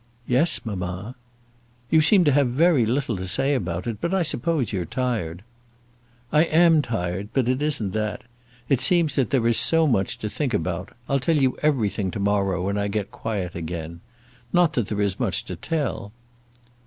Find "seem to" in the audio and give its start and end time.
2.01-2.31